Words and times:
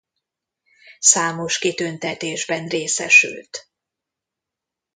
Számos 0.99 1.59
kitüntetésben 1.59 2.67
részesült. 2.67 3.69